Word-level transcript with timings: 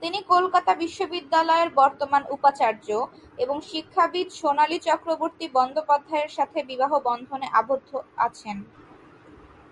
তিনি 0.02 0.18
কলকাতা 0.32 0.72
বিশ্ববিদ্যালয়ের 0.74 1.70
বর্তমান 1.80 2.22
উপাচার্য 2.30 2.88
এবং 3.38 3.56
শিক্ষাবিদ 3.70 4.28
সোনালী 4.40 4.78
চক্রবর্তী 4.88 5.46
বন্দ্যোপাধ্যায়ের 5.54 6.30
সাথে 6.30 6.58
বিবাহ 6.70 6.92
বন্ধনে 7.08 7.46
আবদ্ধ 7.60 7.90
আছেন। 8.26 8.56